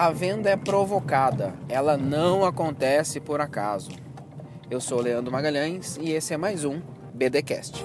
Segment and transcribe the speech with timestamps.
[0.00, 3.90] A venda é provocada, ela não acontece por acaso.
[4.70, 6.80] Eu sou Leandro Magalhães e esse é mais um
[7.12, 7.84] BDcast.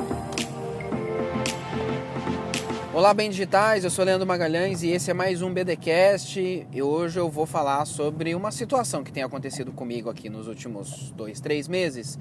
[2.94, 6.40] Olá, bem digitais, eu sou Leandro Magalhães e esse é mais um BDcast
[6.72, 11.12] e hoje eu vou falar sobre uma situação que tem acontecido comigo aqui nos últimos
[11.18, 12.18] dois, três meses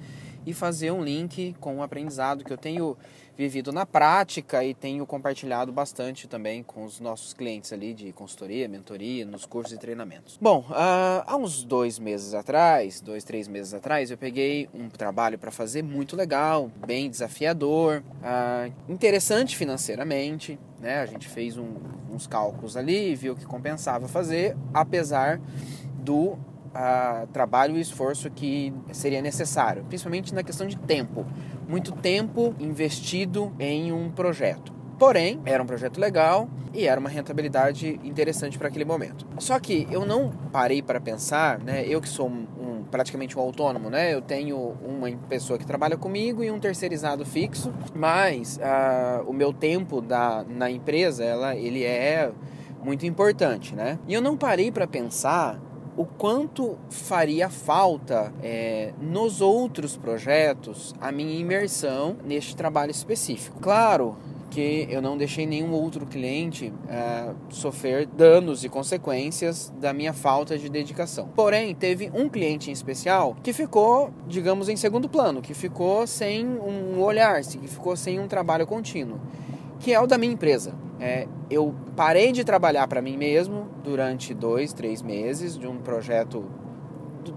[0.46, 2.96] e fazer um link com o aprendizado que eu tenho
[3.36, 8.68] vivido na prática e tenho compartilhado bastante também com os nossos clientes ali de consultoria,
[8.68, 10.38] mentoria, nos cursos e treinamentos.
[10.40, 15.38] Bom, uh, há uns dois meses atrás, dois, três meses atrás, eu peguei um trabalho
[15.38, 21.00] para fazer muito legal, bem desafiador, uh, interessante financeiramente, né?
[21.00, 21.74] A gente fez um,
[22.10, 25.40] uns cálculos ali, viu que compensava fazer, apesar
[25.98, 26.38] do
[26.74, 31.24] a trabalho e esforço que seria necessário, principalmente na questão de tempo.
[31.68, 34.72] Muito tempo investido em um projeto.
[34.98, 39.26] Porém, era um projeto legal e era uma rentabilidade interessante para aquele momento.
[39.38, 41.84] Só que eu não parei para pensar, né?
[41.86, 44.14] Eu que sou um, praticamente um autônomo, né?
[44.14, 49.52] Eu tenho uma pessoa que trabalha comigo e um terceirizado fixo, mas uh, o meu
[49.52, 52.30] tempo da, na empresa, ela, ele é
[52.82, 53.98] muito importante, né?
[54.06, 55.60] E eu não parei para pensar
[55.96, 63.60] o quanto faria falta é, nos outros projetos a minha imersão neste trabalho específico.
[63.60, 64.16] Claro
[64.50, 70.56] que eu não deixei nenhum outro cliente é, sofrer danos e consequências da minha falta
[70.56, 71.28] de dedicação.
[71.34, 76.46] Porém, teve um cliente em especial que ficou, digamos, em segundo plano, que ficou sem
[76.46, 79.20] um olhar, que ficou sem um trabalho contínuo,
[79.80, 80.83] que é o da minha empresa.
[81.00, 86.44] É, eu parei de trabalhar para mim mesmo durante dois, três meses de um projeto.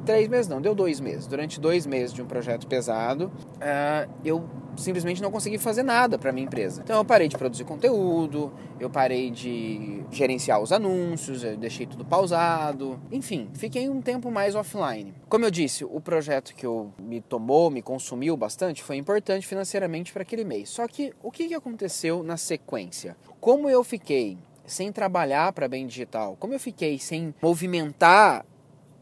[0.05, 1.27] Três meses não, deu dois meses.
[1.27, 4.44] Durante dois meses de um projeto pesado, uh, eu
[4.78, 6.81] simplesmente não consegui fazer nada para minha empresa.
[6.83, 12.06] Então eu parei de produzir conteúdo, eu parei de gerenciar os anúncios, eu deixei tudo
[12.06, 15.14] pausado, enfim, fiquei um tempo mais offline.
[15.28, 20.14] Como eu disse, o projeto que eu me tomou, me consumiu bastante, foi importante financeiramente
[20.14, 20.70] para aquele mês.
[20.70, 23.17] Só que o que aconteceu na sequência?
[23.39, 28.45] Como eu fiquei sem trabalhar para bem digital, como eu fiquei sem movimentar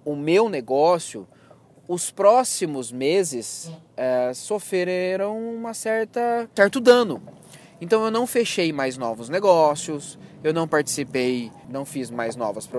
[0.05, 1.27] o meu negócio,
[1.87, 7.21] os próximos meses é, sofreram uma certa certo dano.
[7.79, 12.69] Então eu não fechei mais novos negócios, eu não participei, não fiz mais novas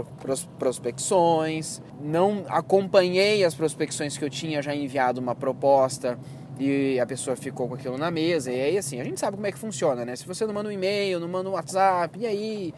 [0.58, 6.18] prospecções, não acompanhei as prospecções que eu tinha já enviado uma proposta
[6.58, 8.50] e a pessoa ficou com aquilo na mesa.
[8.50, 10.16] E aí assim, a gente sabe como é que funciona, né?
[10.16, 12.74] Se você não manda um e-mail, não manda um WhatsApp, e aí?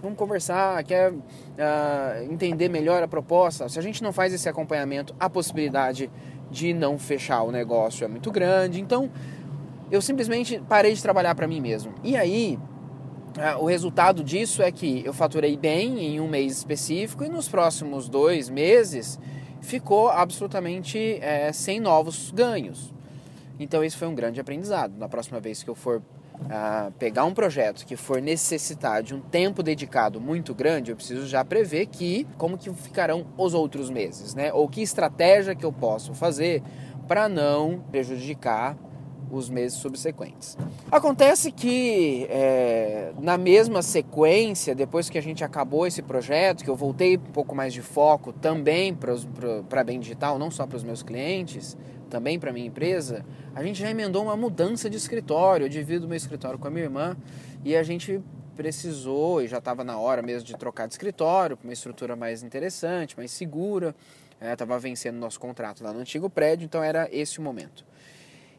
[0.00, 1.18] Vamos conversar, quer uh,
[2.30, 3.68] entender melhor a proposta.
[3.68, 6.10] Se a gente não faz esse acompanhamento, a possibilidade
[6.50, 8.80] de não fechar o negócio é muito grande.
[8.80, 9.10] Então,
[9.90, 11.94] eu simplesmente parei de trabalhar para mim mesmo.
[12.02, 12.58] E aí,
[13.36, 17.48] uh, o resultado disso é que eu faturei bem em um mês específico e nos
[17.48, 19.18] próximos dois meses
[19.60, 22.92] ficou absolutamente é, sem novos ganhos.
[23.58, 24.96] Então, esse foi um grande aprendizado.
[24.98, 26.02] Na próxima vez que eu for
[26.98, 31.44] pegar um projeto que for necessitar de um tempo dedicado muito grande, eu preciso já
[31.44, 34.52] prever que como que ficarão os outros meses, né?
[34.52, 36.62] Ou que estratégia que eu posso fazer
[37.08, 38.76] para não prejudicar
[39.32, 40.58] os meses subsequentes.
[40.90, 46.76] Acontece que é, na mesma sequência, depois que a gente acabou esse projeto, que eu
[46.76, 51.02] voltei um pouco mais de foco também para bem digital, não só para os meus
[51.02, 51.76] clientes,
[52.10, 55.64] também para minha empresa, a gente já emendou uma mudança de escritório.
[55.64, 57.16] Eu divido meu escritório com a minha irmã
[57.64, 58.20] e a gente
[58.54, 62.42] precisou e já estava na hora mesmo de trocar de escritório para uma estrutura mais
[62.42, 63.94] interessante, mais segura.
[64.38, 67.86] Estava é, vencendo nosso contrato lá no antigo prédio, então era esse o momento.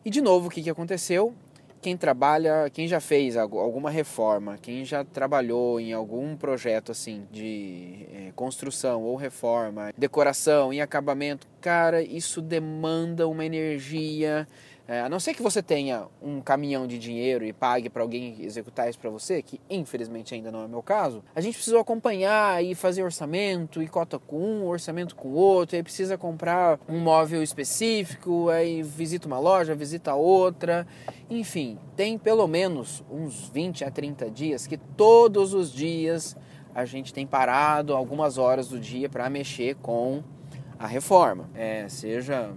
[0.05, 1.33] E de novo, o que, que aconteceu?
[1.81, 8.05] Quem trabalha, quem já fez alguma reforma, quem já trabalhou em algum projeto assim de
[8.13, 14.45] é, construção ou reforma, decoração e acabamento, cara, isso demanda uma energia
[14.87, 18.41] é, a não ser que você tenha um caminhão de dinheiro e pague para alguém
[18.41, 22.61] executar isso para você, que infelizmente ainda não é meu caso, a gente precisa acompanhar
[22.63, 27.41] e fazer orçamento, e cota com um, orçamento com outro, aí precisa comprar um móvel
[27.41, 30.85] específico, aí visita uma loja, visita outra,
[31.29, 36.35] enfim, tem pelo menos uns 20 a 30 dias que todos os dias
[36.75, 40.23] a gente tem parado algumas horas do dia para mexer com
[40.77, 42.51] a reforma, é, seja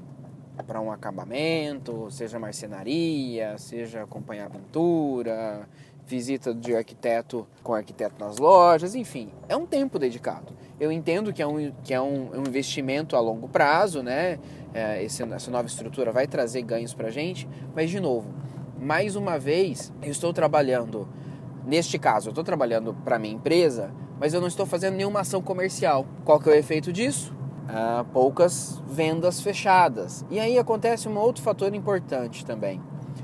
[0.63, 5.69] para um acabamento, seja marcenaria, seja acompanhar pintura,
[6.07, 10.53] visita de arquiteto com arquiteto nas lojas, enfim, é um tempo dedicado.
[10.79, 14.39] Eu entendo que é um, que é um, um investimento a longo prazo, né?
[14.73, 18.33] É, esse, essa nova estrutura vai trazer ganhos para gente, mas de novo,
[18.79, 21.09] mais uma vez, eu estou trabalhando,
[21.65, 25.43] neste caso, eu estou trabalhando para minha empresa, mas eu não estou fazendo nenhuma ação
[25.43, 26.07] comercial.
[26.25, 27.36] Qual que é o efeito disso?
[27.69, 30.25] Ah, poucas vendas fechadas.
[30.31, 32.81] E aí acontece um outro fator importante também.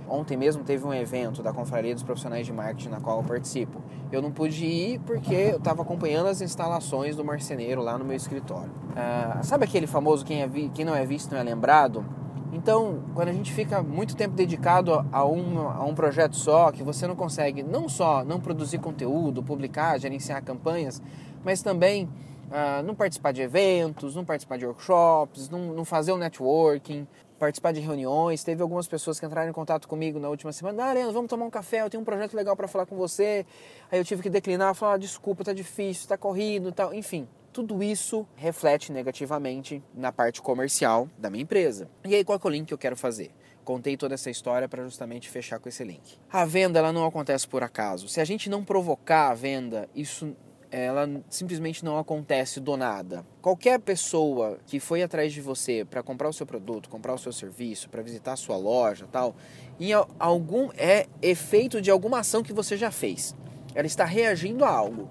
[0.08, 3.80] Ontem mesmo teve um evento da Confraria dos Profissionais de Marketing na qual eu participo.
[4.10, 8.16] Eu não pude ir porque eu estava acompanhando as instalações do marceneiro lá no meu
[8.16, 8.70] escritório.
[8.96, 12.04] Ah, sabe aquele famoso quem, é vi, quem não é visto não é lembrado?
[12.52, 16.82] Então, quando a gente fica muito tempo dedicado a um, a um projeto só, que
[16.82, 21.00] você não consegue não só não produzir conteúdo, publicar, gerenciar campanhas,
[21.42, 22.10] mas também
[22.52, 27.06] uh, não participar de eventos, não participar de workshops, não, não fazer o um networking,
[27.38, 28.44] participar de reuniões.
[28.44, 30.84] Teve algumas pessoas que entraram em contato comigo na última semana.
[30.84, 33.44] Ah, Arena, vamos tomar um café, eu tenho um projeto legal para falar com você.
[33.90, 36.94] Aí eu tive que declinar, falar, ah, desculpa, tá difícil, tá corrido tal.
[36.94, 41.88] Enfim, tudo isso reflete negativamente na parte comercial da minha empresa.
[42.04, 43.30] E aí, qual é o link que eu quero fazer?
[43.64, 46.18] Contei toda essa história para justamente fechar com esse link.
[46.30, 48.08] A venda ela não acontece por acaso.
[48.08, 50.34] Se a gente não provocar a venda, isso
[50.72, 53.26] ela simplesmente não acontece do nada.
[53.42, 57.30] Qualquer pessoa que foi atrás de você para comprar o seu produto, comprar o seu
[57.30, 59.36] serviço, para visitar a sua loja, tal,
[59.78, 63.36] em algum é efeito de alguma ação que você já fez.
[63.74, 65.10] Ela está reagindo a algo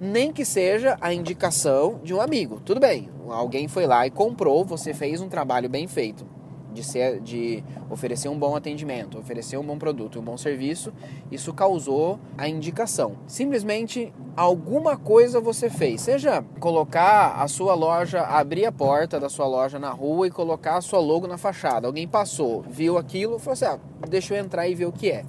[0.00, 2.58] nem que seja a indicação de um amigo.
[2.60, 6.39] Tudo bem, alguém foi lá e comprou, você fez um trabalho bem feito
[6.80, 10.92] de, ser, de oferecer um bom atendimento, oferecer um bom produto, um bom serviço,
[11.30, 13.16] isso causou a indicação.
[13.26, 19.46] Simplesmente alguma coisa você fez, seja colocar a sua loja, abrir a porta da sua
[19.46, 21.86] loja na rua e colocar a sua logo na fachada.
[21.86, 23.78] Alguém passou, viu aquilo, falou assim: ah,
[24.08, 25.24] deixa eu entrar e ver o que é.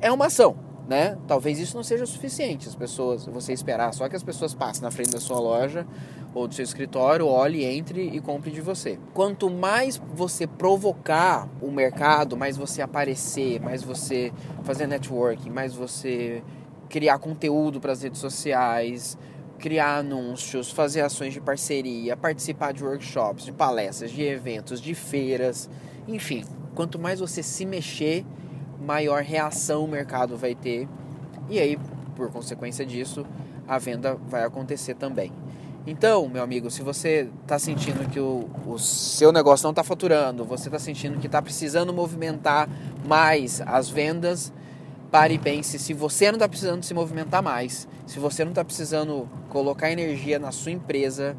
[0.00, 1.18] É uma ação né?
[1.26, 4.90] Talvez isso não seja suficiente, as pessoas, você esperar só que as pessoas passem na
[4.90, 5.86] frente da sua loja
[6.32, 8.98] ou do seu escritório, olhe, entre e compre de você.
[9.14, 16.42] Quanto mais você provocar o mercado, mais você aparecer, mais você fazer networking, mais você
[16.88, 19.18] criar conteúdo para as redes sociais,
[19.58, 25.68] criar anúncios, fazer ações de parceria, participar de workshops, de palestras, de eventos, de feiras,
[26.06, 26.44] enfim,
[26.74, 28.24] quanto mais você se mexer,
[28.80, 30.88] maior reação o mercado vai ter
[31.48, 31.78] e aí,
[32.16, 33.24] por consequência disso,
[33.68, 35.32] a venda vai acontecer também.
[35.86, 40.44] Então, meu amigo, se você está sentindo que o, o, seu negócio não está faturando,
[40.44, 42.68] você está sentindo que está precisando movimentar
[43.06, 44.52] mais as vendas,
[45.12, 48.64] pare e pense se você não está precisando se movimentar mais, se você não está
[48.64, 51.36] precisando colocar energia na sua empresa,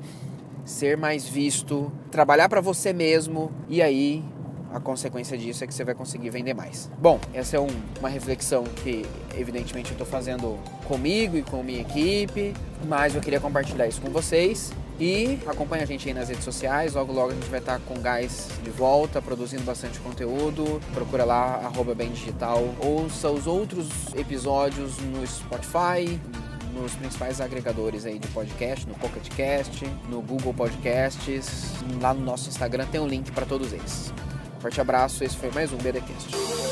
[0.64, 4.24] ser mais visto, trabalhar para você mesmo e aí
[4.74, 6.90] a consequência disso é que você vai conseguir vender mais.
[6.98, 7.68] Bom, essa é um,
[8.00, 9.06] uma reflexão que
[9.36, 12.54] evidentemente eu estou fazendo comigo e com minha equipe,
[12.88, 14.72] mas eu queria compartilhar isso com vocês.
[15.00, 18.00] E acompanha a gente aí nas redes sociais, logo logo a gente vai estar com
[18.02, 20.82] gás de volta, produzindo bastante conteúdo.
[20.94, 22.64] Procura lá, arroba bem digital.
[22.80, 26.20] Ouça os outros episódios no Spotify,
[26.74, 32.50] nos principais agregadores aí de podcast, no Pocket Cast, no Google Podcasts, lá no nosso
[32.50, 34.12] Instagram tem um link para todos eles.
[34.60, 36.67] Forte abraço, esse foi mais um BDcast.